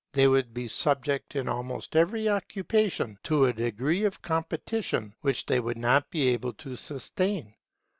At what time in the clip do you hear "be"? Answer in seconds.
0.51-0.67, 6.09-6.29